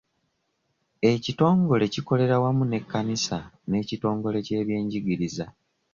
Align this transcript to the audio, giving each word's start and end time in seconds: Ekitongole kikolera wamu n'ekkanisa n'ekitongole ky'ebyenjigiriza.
Ekitongole 1.11 1.85
kikolera 1.93 2.35
wamu 2.43 2.63
n'ekkanisa 2.67 3.37
n'ekitongole 3.69 4.37
ky'ebyenjigiriza. 4.45 5.45